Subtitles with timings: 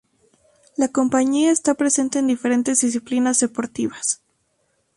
[0.77, 4.23] La compañía está presente en diferentes disciplinas deportivas.